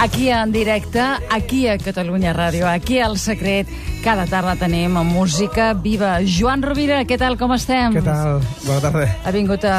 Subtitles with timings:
[0.00, 3.66] Aquí en directe, aquí a Catalunya Ràdio, aquí al Secret,
[4.04, 6.20] cada tarda tenim música viva.
[6.22, 7.96] Joan Rovira, què tal, com estem?
[7.98, 8.38] Què tal?
[8.62, 9.08] Bona tarda.
[9.26, 9.78] Ha vingut a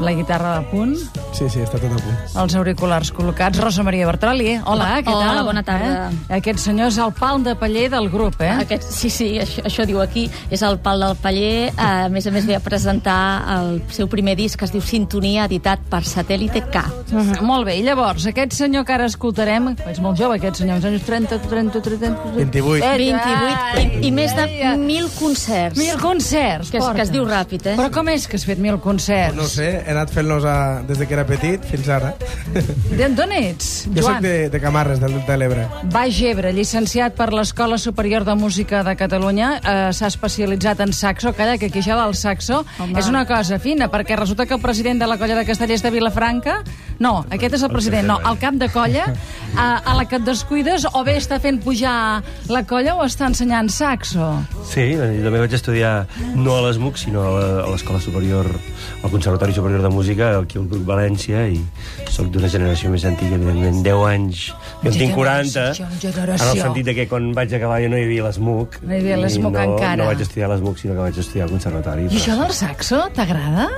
[0.00, 0.96] la guitarra a punt,
[1.32, 2.16] Sí, sí, està tot a punt.
[2.42, 3.58] els auriculars col·locats.
[3.60, 5.44] Rosa Maria Bertroli, hola, què Hola, tal?
[5.44, 6.10] bona tarda.
[6.10, 6.36] Eh?
[6.38, 8.50] Aquest senyor és el pal de paller del grup, eh?
[8.64, 10.28] Aquest, sí, sí, això, això diu aquí.
[10.50, 11.68] És el pal del paller.
[11.70, 14.80] Eh, a més a més, ve a presentar el seu primer disc, que es diu
[14.82, 16.84] Sintonia, editat per Satèl·lite K.
[17.10, 20.76] Mm, molt bé, i llavors, aquest senyor que ara escoltarem, és molt jove, aquest senyor,
[20.76, 22.10] uns anys 30, 30, 30...
[22.36, 22.84] 28.
[22.84, 24.76] Eh, 28 i, i més de ai, ai.
[24.78, 25.78] mil concerts.
[25.78, 26.96] Mil concerts, Que es- porta.
[26.96, 27.76] que es diu ràpid, eh?
[27.76, 29.36] Però com és que has fet mil concerts?
[29.36, 32.14] No ho sé, he anat fent-los a- des de que era petit fins ara.
[33.16, 34.14] D'on ets, Jo Joan?
[34.14, 35.66] sóc de, de Camarres, del Delta de l'Ebre.
[35.92, 41.32] Baix Ebre, llicenciat per l'Escola Superior de Música de Catalunya, eh, s'ha especialitzat en saxo.
[41.34, 42.98] Calla, que aquí això del saxo Home.
[42.98, 45.90] és una cosa fina, perquè resulta que el president de la colla de Castellers de
[45.90, 46.62] Vilafranca...
[47.00, 49.06] No, aquest és el president, no, el cap de colla,
[49.56, 52.20] a, a la que et descuides, o bé està fent pujar
[52.52, 54.26] la colla o està ensenyant saxo.
[54.68, 55.94] Sí, jo també vaig estudiar
[56.36, 58.44] no a l'ESMUC, sinó a la- a l'Escola Superior,
[59.02, 61.60] al Conservatori Superior de Música, aquí al Bruc València, i
[62.10, 64.44] sóc d'una generació més antiga, evidentment, 10 anys.
[64.82, 65.86] Jo en tinc 40, Generació,
[66.34, 68.80] en el sentit de que quan vaig acabar ja no hi havia l'ESMUC.
[68.82, 69.96] No hi havia l'ESMUC no, encara.
[70.02, 72.06] No vaig estudiar l'ESMUC, sinó que vaig estudiar al Conservatori.
[72.10, 73.68] I això del saxo, t'agrada?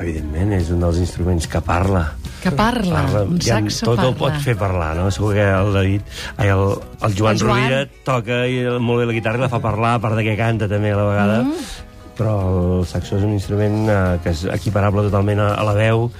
[0.00, 2.06] Evidentment, és un dels instruments que parla.
[2.40, 4.18] Que parla, un Ja saxo tot el parla.
[4.20, 5.10] pot fer parlar, no?
[5.12, 6.02] Segur que el David,
[6.38, 6.62] ai, el,
[7.04, 7.60] el Joan, El Joan.
[7.60, 10.36] Rovira toca i molt bé la guitarra i la fa parlar, a part de que
[10.38, 11.42] canta també a la vegada.
[11.44, 11.88] Mm.
[12.20, 16.10] Però el saxo és un instrument eh, que és equiparable totalment a, a la veu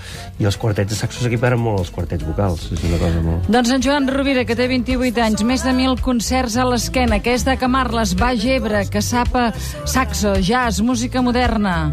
[0.40, 2.70] i els quartets de saxo s'equiparen molt als quartets vocals.
[2.72, 3.50] És una cosa molt...
[3.52, 7.36] Doncs en Joan Rovira, que té 28 anys, més de 1.000 concerts a l'esquena, que
[7.36, 9.50] és de Camarles, Baix Ebre, que sapa
[9.84, 11.92] saxo, jazz, música moderna.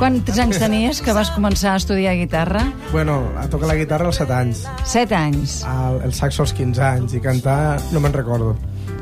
[0.00, 2.64] Quants anys tenies que vas començar a estudiar guitarra?
[2.90, 5.60] Bueno, a tocar la guitarra als 7 anys, 7 anys.
[5.68, 7.60] el, el saxo als 15 anys, i cantar
[7.92, 8.56] no me'n recordo.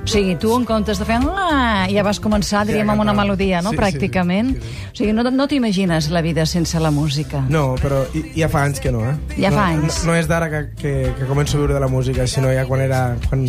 [0.08, 1.18] O sigui, tu en comptes de fer...
[1.36, 4.54] "Ah", Ja vas començar, diríem, amb una melodia, no?, Sí, sí, pràcticament.
[4.54, 4.86] sí, sí.
[4.92, 7.44] O sigui, no, no t'imagines la vida sense la música.
[7.48, 9.14] No, però i- ja fa anys que no, eh?
[9.36, 10.00] Ja no, fa anys.
[10.04, 12.64] No, no és d'ara que, que, que començo a viure de la música, sinó ja
[12.64, 13.16] quan era...
[13.28, 13.46] Quan,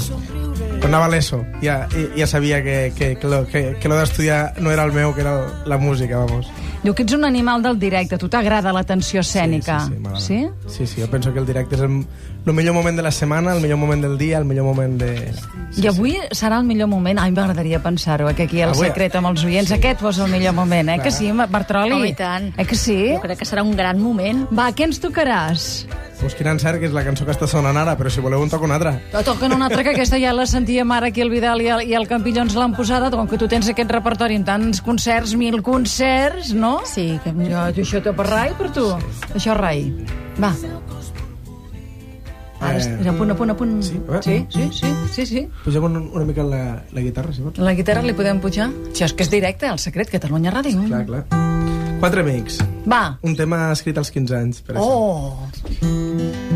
[0.79, 4.53] quan anava a l'ESO, ja, ja, sabia que, que, que, lo, que, que lo d'estudiar
[4.59, 6.47] no era el meu, que era la música, vamos.
[6.83, 9.81] Diu que ets un animal del directe, a tu t'agrada l'atenció escènica.
[9.83, 10.19] Sí, sí, m'agrada.
[10.23, 10.47] sí?
[10.67, 12.05] Sí, sí, jo penso que el directe és el,
[12.49, 15.31] el millor moment de la setmana, el millor moment del dia, el millor moment de...
[15.77, 17.19] I avui serà el millor moment.
[17.21, 19.71] Ai, m'agradaria pensar-ho, eh, que aquí al Avui- secret amb els oients.
[19.75, 20.99] Aquest fos el millor moment, eh?
[21.03, 21.93] Que sí, Bertroli?
[21.93, 22.51] Home, i tant.
[22.57, 22.97] Eh que sí?
[23.15, 24.47] Jo crec que serà un gran moment.
[24.51, 25.85] Va, què ens tocaràs?
[26.19, 28.49] Pues quin encert, que és la cançó que està sonant ara, però si voleu en
[28.51, 28.97] toco una altra.
[29.13, 31.85] To- Toquen una altra, que aquesta ja la sentíem ara aquí el Vidal i el,
[31.87, 35.61] i el Campillons l'han posada, com que tu tens aquest repertori amb tants concerts, mil
[35.63, 36.81] concerts, no?
[36.89, 37.31] Sí, que...
[37.31, 38.89] Jo, això t'ho per rai, per tu?
[39.37, 39.85] Això rai.
[40.41, 40.51] Va.
[42.59, 43.81] Ara, Eh, a punt, a punt, a punt.
[43.83, 45.47] sí, a sí, sí, sí, sí, sí.
[45.63, 47.57] Pugem una, una mica la, la guitarra, si vols.
[47.57, 48.69] La guitarra li podem pujar?
[48.91, 50.83] Això és que és directe, el secret, Catalunya Ràdio.
[50.87, 51.23] Clar, clar.
[51.99, 52.59] Quatre amics.
[52.87, 53.17] Va.
[53.23, 54.87] Un tema escrit als 15 anys, per això.
[54.87, 56.48] Oh!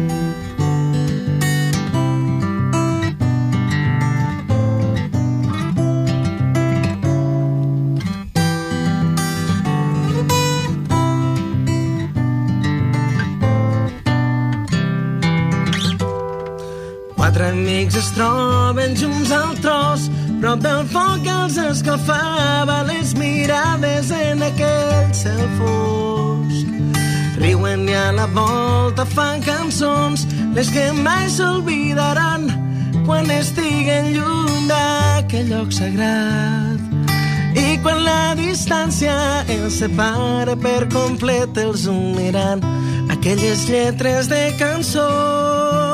[17.84, 20.06] Amics es troben junts al tros,
[20.40, 26.70] prop del foc els escalfava les mirades en aquell cel fosc.
[27.42, 30.24] Riuen i a la volta fan cançons,
[30.56, 32.48] les que mai s'olvidaran
[33.04, 36.80] quan estiguen lluny d'aquell lloc sagrat.
[37.60, 42.64] I quan la distància els separa per complet, els uniran
[43.12, 45.93] aquelles lletres de cançons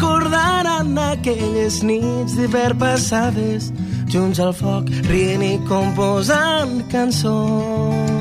[0.00, 3.68] recordaran aquelles nits d'hivern passades
[4.08, 8.19] junts al foc, rient i composant cançons.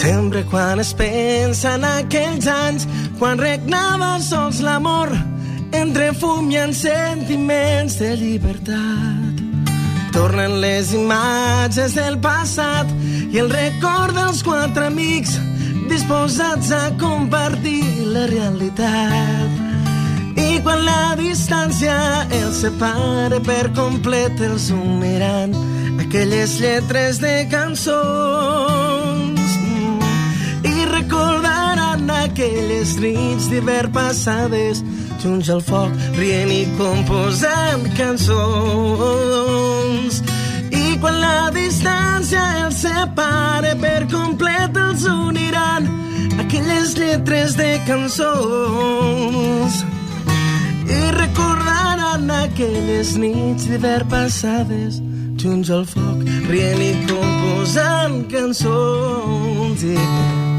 [0.00, 2.86] Sempre quan es pensa en aquells anys,
[3.18, 5.10] quan regnava sols l'amor,
[5.76, 9.42] entre fum i en sentiments de llibertat.
[10.16, 12.88] Tornen les imatges del passat
[13.28, 15.36] i el record dels quatre amics
[15.92, 19.60] disposats a compartir la realitat.
[20.40, 21.98] I quan la distància
[22.40, 25.52] els separa per complet, els uniran
[26.00, 28.19] aquelles lletres de cançons.
[32.80, 34.80] Aquelles nits d'hivern passades
[35.20, 39.42] junts al foc, rient i composant cançons.
[40.72, 45.88] I quan la distància els separe per complet els uniran
[46.40, 49.72] aquelles lletres de cançons.
[50.88, 55.02] I recordaran aquelles nits d'hivern passades
[55.36, 59.84] junts al foc, rient i composant cançons.
[59.84, 60.49] I...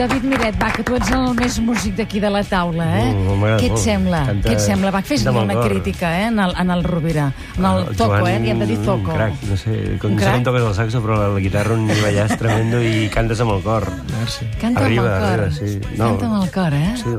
[0.00, 3.10] David Miret, va, que tu ets el més músic d'aquí de la taula, eh?
[3.12, 3.82] Mm, m'agrada Què et molt.
[3.84, 4.20] sembla?
[4.30, 4.90] Canta- Què et sembla?
[4.94, 5.68] Va, fes-li una cor.
[5.68, 7.26] crítica, eh, en el, en el Rovira.
[7.58, 8.40] En el El toco, Joan, eh?
[8.40, 9.12] Li hem de dir Un toco.
[9.12, 11.74] crac, no sé, com Un no sé com toques el saxo, però la, la guitarra
[11.74, 13.86] un nivell és tremendo i cantes amb el cor.
[14.18, 14.46] Merci.
[14.60, 15.40] Canta Arriba, amb el cor.
[15.44, 15.80] arriba, sí.
[15.98, 16.06] No.
[16.08, 16.94] Canta amb el cor, eh?
[16.96, 17.10] Sí,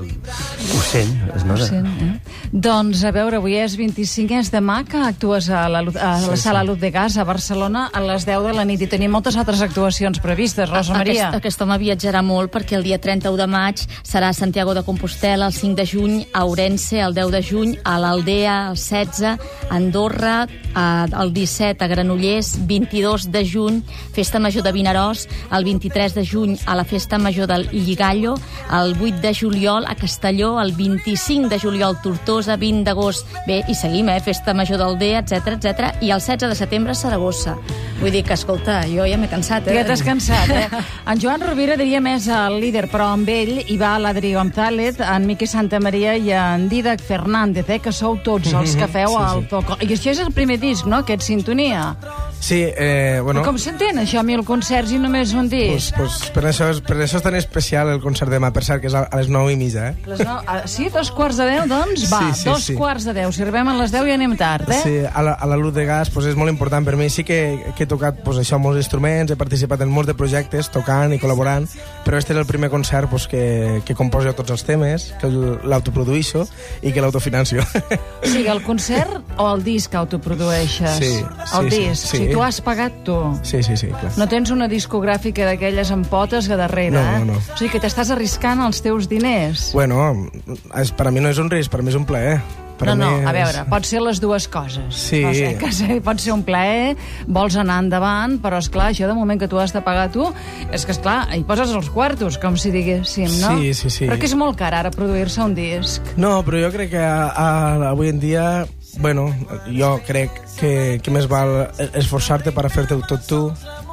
[0.78, 1.66] ho sent, es Ho nota.
[1.68, 2.20] sent, eh?
[2.52, 6.64] Doncs, a veure, avui és 25 és demà que actues a la, a la sala
[6.64, 9.62] Luz de Gas a Barcelona a les 10 de la nit i tenim moltes altres
[9.62, 11.30] actuacions previstes, Rosa Maria.
[11.30, 14.84] Aquest, aquest home viatjarà molt perquè el dia 31 de maig serà a Santiago de
[14.84, 19.24] Compostela, el 5 de juny a Ourense, el 10 de juny a l'Aldea, el 16
[19.24, 19.38] a
[19.70, 23.82] Andorra, a, el 17 a Granollers, 22 de juny
[24.14, 28.36] Festa Major de Vinaròs, el 23 de juny a la Festa Major del Lligallo,
[28.72, 33.76] el 8 de juliol a Castelló, el 25 de juliol Tortosa, 20 d'agost, bé, i
[33.76, 37.58] seguim, eh, Festa Major d'Aldea, etc etc i el 16 de setembre a Saragossa.
[38.02, 39.76] Vull dir que, escolta, jo ja m'he cansat, eh?
[39.78, 40.68] Ja t'has cansat, eh?
[41.12, 45.26] En Joan Rovira diria més el líder, però amb ell hi va l'Adri González, en
[45.28, 49.56] Miqui Santamaria i en Didac Fernández, eh, que sou tots els que feu Sí, sí.
[49.58, 49.90] el.
[49.90, 51.96] I això és el primer disc, no?, aquest Sintonia.
[52.42, 53.44] Sí, eh, bueno...
[53.46, 55.94] Com s'entén, això, mil concerts i només un disc?
[55.94, 58.90] Pues, pues, per, això per això és tan especial el concert demà, per cert, que
[58.90, 60.08] és a, a les 9 i mitja, eh?
[60.10, 60.40] Les no...
[60.50, 62.08] ah, sí, dos quarts de deu, doncs?
[62.10, 62.76] Va, Sí, sí, dos sí.
[62.80, 63.30] quarts de deu.
[63.32, 64.80] Si arribem a les deu ja anem tard, eh?
[64.82, 67.12] Sí, a la, a la luz de gas pues, és molt important per mi.
[67.14, 67.38] Sí que,
[67.78, 71.22] que he tocat pues, això, molts instruments, he participat en molts de projectes, tocant i
[71.22, 71.70] col·laborant,
[72.08, 76.48] però este és el primer concert pues, que, que composo tots els temes, que l'autoproduïxo
[76.82, 77.62] i que l'autofinancio.
[77.62, 80.98] O sigui, el concert o el disc autoprodueixes?
[80.98, 82.02] Sí, El sí, sí, disc.
[82.02, 82.18] sí.
[82.18, 83.18] O sigui, tu has pagat tu.
[83.44, 84.12] sí, sí, sí, clar.
[84.18, 87.20] No tens una discogràfica d'aquelles amb potes a darrere, No, eh?
[87.20, 87.38] no, no.
[87.40, 89.72] O sigui que t'estàs arriscant els teus diners.
[89.74, 90.30] Bueno,
[90.76, 92.40] és, per a mi no és un risc, per a mi és un plaer.
[92.82, 94.96] Per no, no, mi a és- veure, pot ser les dues coses.
[94.98, 95.20] Sí.
[95.22, 96.96] No sé, que sé, pot ser un plaer,
[97.28, 100.26] vols anar endavant, però és clar, això de moment que tu has de pagar tu,
[100.74, 103.54] és que és clar, hi poses els quartos, com si diguéssim, no?
[103.60, 104.08] Sí, sí, sí.
[104.10, 106.02] Però que és molt car ara produir-se un disc.
[106.18, 108.66] No, però jo crec que a, a, avui en dia,
[109.00, 109.34] bueno,
[109.68, 113.42] jo crec que, que més val esforçar-te per a fer-te tot tu,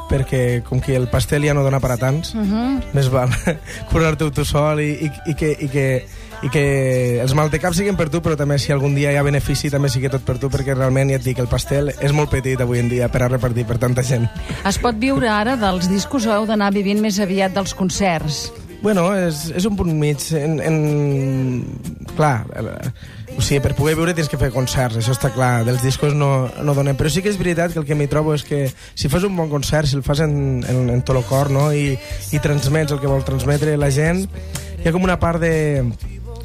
[0.08, 2.82] perquè com que el pastel ja no dona per a tants, uh -huh.
[2.92, 3.28] més val
[3.90, 6.06] curar-te tu sol i, i, i, que, i, que,
[6.42, 9.70] i que els maldecaps siguin per tu, però també si algun dia hi ha benefici
[9.70, 12.60] també sigui tot per tu, perquè realment ja et dic, el pastel és molt petit
[12.60, 14.28] avui en dia per a repartir per tanta gent.
[14.64, 18.52] Es pot viure ara dels discos o heu d'anar vivint més aviat dels concerts?
[18.80, 20.22] Bueno, és, és un punt mig.
[20.38, 21.64] En, en...
[22.16, 22.46] Clar,
[23.38, 25.62] o sigui, per poder viure tens que fer concerts, això està clar.
[25.64, 26.96] Dels discos no, no donen.
[26.98, 28.64] Però sí que és veritat que el que m'hi trobo és que
[28.98, 31.68] si fas un bon concert, si el fas en, en, en tot el cor, no?,
[31.72, 31.94] i,
[32.34, 34.24] i transmets el que vol transmetre la gent,
[34.82, 35.86] hi ha com una part de...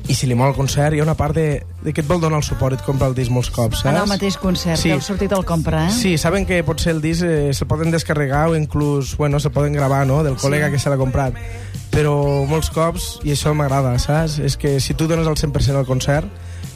[0.04, 2.20] I si li mola el concert, hi ha una part de, de que et vol
[2.20, 3.90] donar el suport i et compra el disc molts cops, saps?
[3.96, 4.90] En el mateix concert, Sí.
[4.92, 5.94] que el sortit el compra, eh?
[5.96, 9.72] Sí, saben que potser el disc eh, se'l poden descarregar o inclús, bueno, se'l poden
[9.74, 11.40] gravar, no?, del col·lega que se l'ha comprat.
[11.94, 12.18] Però
[12.50, 14.42] molts cops, i això m'agrada, saps?
[14.44, 16.28] És que si tu dones el 100% al concert,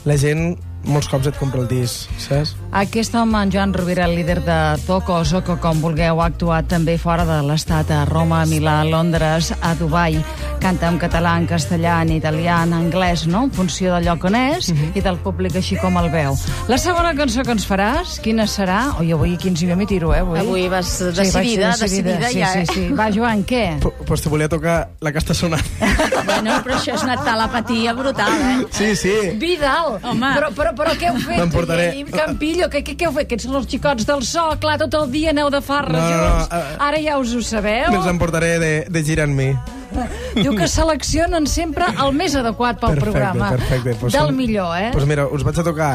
[0.08, 0.56] la gent
[0.88, 2.54] molts cops et compra el disc, saps?
[2.78, 6.68] Aquest home, en Joan Rovira, el líder de Toco o Soco, com vulgueu, ha actuat
[6.70, 10.18] també fora de l'estat, a Roma, a Milà, a Londres, a Dubai.
[10.62, 14.38] Canta en català, en castellà, en italià, en anglès, no?, en funció del lloc on
[14.38, 16.38] és i del públic així com el veu.
[16.70, 18.80] La segona cançó que ens faràs, quina serà?
[19.02, 20.40] Oi, avui quins jo m'hi tiro, eh, avui?
[20.42, 22.66] Avui vas decidida, ser decidida, sí, ja, sí, eh?
[22.72, 22.86] sí.
[22.98, 23.64] Va, Joan, què?
[23.82, 25.62] P pues te volia tocar la que està sonant.
[26.28, 28.66] Bueno, però això és una telepatia brutal, eh?
[28.74, 29.12] Sí, sí.
[29.40, 29.96] Vidal!
[30.04, 30.28] Home.
[30.36, 31.38] Però, però, però què heu fet?
[31.40, 31.86] M'emportaré.
[31.96, 33.26] I- i Campillo, què, què, què heu fet?
[33.28, 36.28] Aquests són els xicots del so, clar, tot el dia aneu de farra No, no,
[36.28, 37.88] no, eh, Ara ja us ho sabeu.
[37.94, 39.48] Me'ls emportaré de, de gira en mi.
[40.36, 43.50] Diu que seleccionen sempre el més adequat pel Perfecte, programa.
[43.56, 43.96] perfecte.
[44.00, 44.90] Pues Del som- millor, eh?
[44.92, 45.90] Pues mira, us vaig a tocar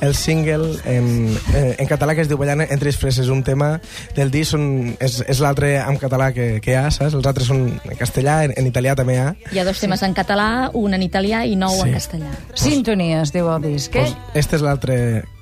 [0.00, 3.74] el single en, en, en català que es diu Ballant entre les freses, un tema
[4.16, 7.14] del disc són, és, és l'altre en català que, que hi ha, saps?
[7.18, 9.28] Els altres són en castellà, en, en italià també hi ha.
[9.52, 11.88] Hi ha dos temes en català, un en italià i nou Sí.
[11.88, 12.32] en castellà.
[12.54, 14.06] Sintonia es diu el disc, eh?
[14.08, 14.96] Pues este és l'altre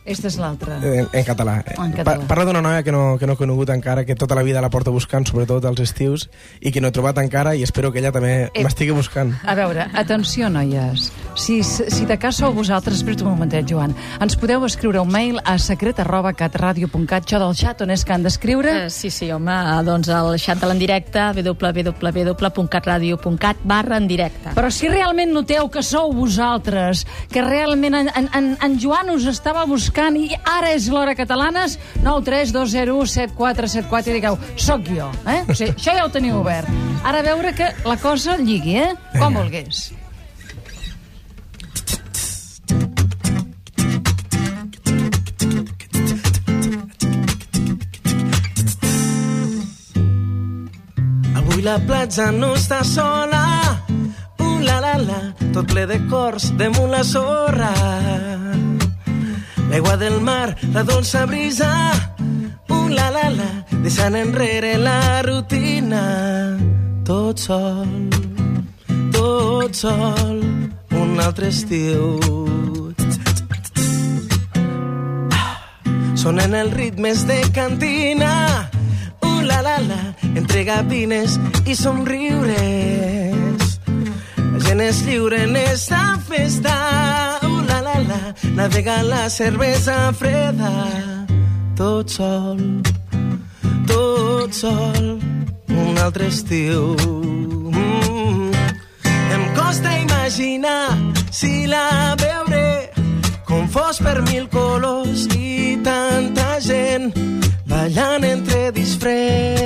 [0.08, 0.78] Esta és l'altra.
[0.82, 1.58] en, en català.
[1.76, 2.18] En català.
[2.22, 4.60] Pa, parla d'una noia que no, que no he conegut encara, que tota la vida
[4.64, 6.28] la porto buscant, sobretot als estius,
[6.60, 8.62] i que no he trobat encara, i espero que ella també Eh.
[8.64, 9.34] m'estigui buscant.
[9.44, 11.12] A veure, atenció, noies.
[11.36, 15.38] Si, si de cas sou vosaltres, espera't un momentet, Joan, ens podeu escriure un mail
[15.44, 18.86] a secret arroba catradio.cat, això del xat on és que han d'escriure?
[18.86, 24.50] Eh, sí, sí, home, eh, doncs el xat de l'endirecte www.catradio.cat barra en directe.
[24.56, 29.26] Però si realment noteu que sou vosaltres, que realment en, en, en, en Joan us
[29.26, 31.72] estava buscant i ara és l'hora catalanes,
[32.04, 35.42] 932017474 i digueu, sóc jo, eh?
[35.48, 36.68] O sigui, això ja ho teniu obert.
[37.02, 38.94] Ara a veure que la cosa lligui, eh?
[39.18, 39.92] Com vulguis.
[51.34, 53.82] Avui la platja no està sola,
[54.38, 58.37] uh, la la la, tot ple de cors damunt la sorra.
[59.78, 61.70] L'aigua del mar, la dolça brisa,
[62.68, 63.46] uh, la la la,
[63.84, 66.00] deixant enrere la rutina.
[67.06, 67.86] Tot sol,
[69.14, 70.42] tot sol,
[70.98, 72.18] un altre estiu.
[76.18, 78.34] Sonen els ritmes de cantina,
[79.22, 80.02] uh, la la la,
[80.34, 81.38] entre gavines
[81.70, 83.78] i somriures.
[83.86, 87.27] La gent és lliure en esta festa,
[88.54, 90.72] navega la cervesa freda,
[91.76, 92.58] tot sol,
[93.86, 95.18] tot sol,
[95.68, 96.96] un altre estiu.
[97.72, 98.52] Mm.
[99.34, 100.96] Em costa imaginar
[101.30, 102.90] si la veuré
[103.48, 107.12] com fos per mil colors i tanta gent
[107.68, 109.58] ballant entre disfresses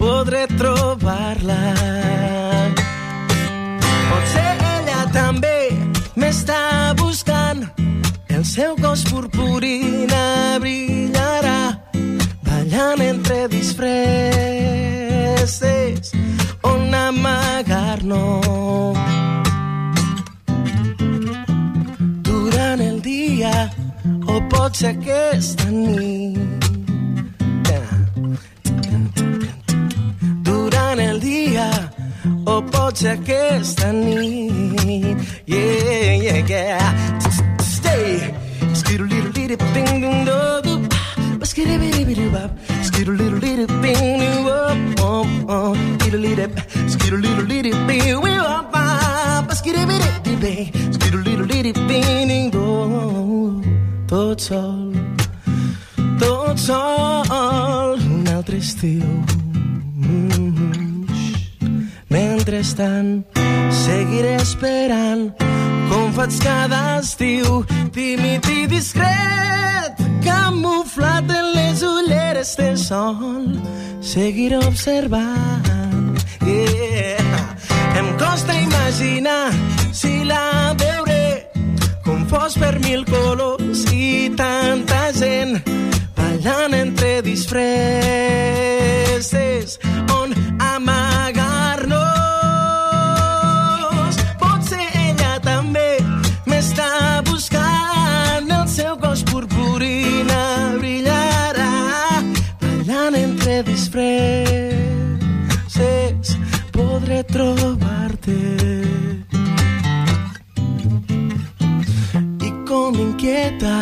[0.00, 1.60] podré trobar-la
[6.40, 7.60] m'està buscant
[8.32, 11.76] el seu cos purpurina brillarà
[12.46, 13.92] ballant entre disfresses
[16.62, 18.96] on amagar-nos
[22.24, 23.70] durant el dia
[24.26, 26.49] o pot ser aquesta nit.
[32.90, 33.92] O pot ser aquesta.
[35.46, 37.18] Yeah, yeah, yeah.
[37.60, 38.34] Stay.
[38.74, 40.74] Skittle little little bing ding do do.
[41.46, 42.50] Skittle bitty bitty bop.
[42.82, 45.76] Skittle little little bing ding wop wop wop.
[46.00, 46.50] Skittle little
[46.88, 49.52] skittle little little bing we wop bop.
[49.52, 53.62] Skittle bitty bitty skittle little little bing ding do.
[54.08, 54.92] Tot sol,
[56.18, 59.39] tot sol, un altre estiu.
[62.50, 63.22] Mentrestant,
[63.70, 65.30] seguiré esperant
[65.86, 67.62] com faig cada estiu,
[67.94, 73.54] tímid i discret, camuflat en les ulleres del sol,
[74.02, 76.18] seguiré observant.
[76.42, 77.54] Yeah.
[78.02, 79.54] Em costa imaginar
[79.94, 81.46] si la veuré
[82.02, 85.62] com fos per mil colors i tanta gent
[86.18, 88.50] ballant entre disfresses
[113.00, 113.76] inquieta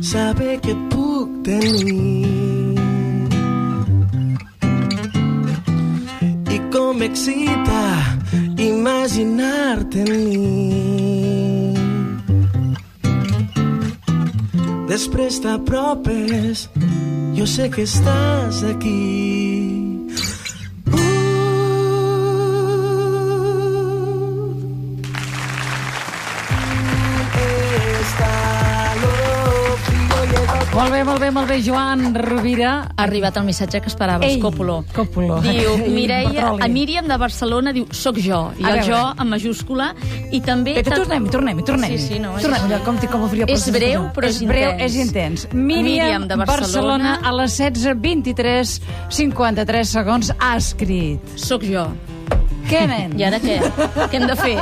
[0.00, 2.78] saber que puc tenir.
[6.54, 7.84] I com excita
[8.58, 11.74] imaginar-te en mi.
[14.88, 16.68] Després t'apropes,
[17.34, 19.00] jo sé que estàs aquí.
[20.92, 21.24] Uh,
[30.74, 32.70] Molt bé, molt bé, molt bé, Joan Rovira.
[32.96, 34.80] Ha arribat el missatge que esperaves, Ei, Còpolo.
[34.92, 35.36] Còpolo.
[35.44, 38.40] Diu, Ei, Mireia, a Míriam de Barcelona diu, soc jo.
[38.58, 39.92] I A el jo en majúscula.
[40.34, 40.74] I també...
[40.80, 41.98] Bé, tornem-hi, tornem-hi, tornem-hi.
[41.98, 44.48] Sí, sí, no, és- tornem allò, com, com ho faria És breu, però és és
[44.50, 44.82] breu, intens.
[44.90, 45.46] és intens.
[45.52, 47.14] Míriam, Míriam de Barcelona.
[47.22, 51.22] a les 16, 23, 53 segons ha escrit.
[51.38, 51.86] Soc jo.
[52.68, 53.14] Què, nen?
[53.18, 53.58] I ara què?
[54.10, 54.54] Què hem de fer?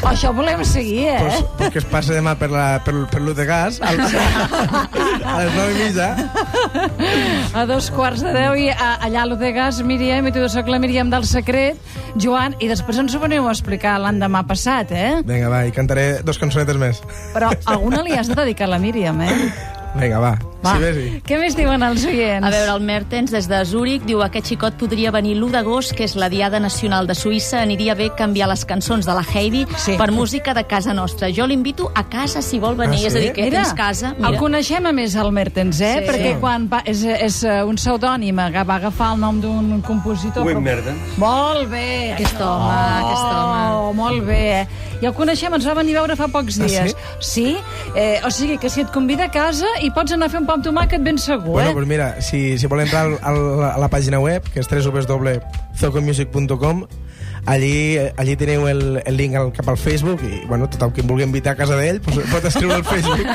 [0.00, 1.18] Oh, això volem seguir, eh?
[1.20, 5.36] Pues, pues que es passa demà per, la, per, per l'ús de gas al, a
[5.40, 6.08] les 9 i mitja.
[7.54, 10.80] A dos quarts de deu i a, allà a l'Odegas, Míriam, i tu soc la
[10.82, 11.78] Míriam del Secret,
[12.20, 15.20] Joan, i després ens ho veniu a explicar l'endemà passat, eh?
[15.26, 17.02] Vinga, va, i cantaré dos cançonetes més.
[17.34, 19.38] Però alguna li has de dedicar a la Míriam, eh?
[19.94, 20.32] Vinga, va.
[20.64, 20.72] Va.
[20.74, 21.08] Sí, ves-hi.
[21.28, 22.42] Què més diuen els oients?
[22.46, 26.06] A veure, el Mertens, des de Zúrich, diu aquest xicot podria venir l'1 d'agost, que
[26.08, 27.60] és la Diada Nacional de Suïssa.
[27.62, 29.94] Aniria bé canviar les cançons de la Heidi Sí.
[30.00, 31.28] per música de casa nostra.
[31.30, 32.96] Jo l'invito a casa si vol venir.
[32.96, 33.06] Ah, sí?
[33.06, 34.14] És a dir, que Mira, tens casa.
[34.18, 36.00] el coneixem a més, el Mertens, eh?
[36.00, 36.08] Sí.
[36.10, 40.44] Perquè quan va, és, és eh, un pseudònim, que va agafar el nom d'un compositor.
[40.46, 41.18] Wim però- Mertens.
[41.18, 42.14] Molt bé.
[42.14, 42.74] Aquest home,
[43.04, 43.74] aquest home.
[43.76, 44.66] Oh, molt bé, eh?
[45.02, 46.94] Ja el coneixem, ens va venir a veure fa pocs Ah, dies.
[47.20, 47.56] sí?
[47.96, 50.46] Eh, o sigui que si et convida a casa hi pots anar a fer un
[50.46, 51.74] pa amb tomàquet ben segur, Bueno, eh?
[51.74, 56.86] pues mira, si, si vol entrar al, al, a la pàgina web, que és www.zocomusic.com,
[57.46, 61.08] allí, allí teniu el, el link al, cap al Facebook i, bueno, tothom qui em
[61.10, 63.28] vulgui invitar a casa d'ell pues, pot escriure al Facebook.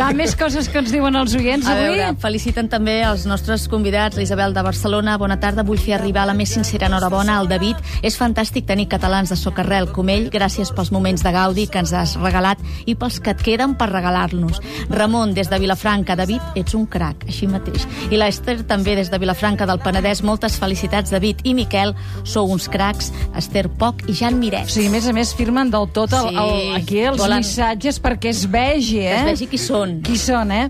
[0.00, 1.88] Va, més coses que ens diuen els oients A avui?
[1.88, 5.16] veure, feliciten també els nostres convidats, l'Isabel de Barcelona.
[5.18, 7.76] Bona tarda, vull fer arribar la més sincera enhorabona al David.
[8.02, 10.28] És fantàstic tenir catalans de Socarrel com ell.
[10.30, 13.88] Gràcies pels moments de gaudi que ens has regalat i pels que et queden per
[13.92, 14.60] regalar-nos.
[14.90, 16.16] Ramon, des de Vilafranca.
[16.18, 17.86] David, ets un crac, així mateix.
[18.10, 20.22] I l'Ester, també des de Vilafranca del Penedès.
[20.22, 21.42] Moltes felicitats, David.
[21.44, 23.12] I Miquel, sou uns cracs.
[23.38, 24.66] Esther Poc i Jan Miret.
[24.66, 28.00] O sigui, a més a més, firmen del tot el, el, aquí els Volen- missatges
[28.02, 29.14] perquè es vegi, eh?
[29.20, 29.98] Es vegi qui són.
[30.06, 30.64] Qui són, eh?